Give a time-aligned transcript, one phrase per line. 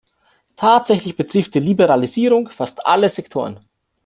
[0.55, 3.59] Tatsächlich betrifft die Liberalisierung fast alle Sektoren.